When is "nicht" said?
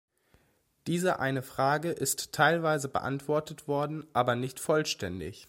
4.35-4.59